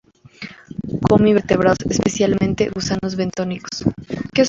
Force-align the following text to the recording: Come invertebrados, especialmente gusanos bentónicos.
Come 1.07 1.29
invertebrados, 1.29 1.77
especialmente 1.87 2.69
gusanos 2.71 3.15
bentónicos. 3.15 3.83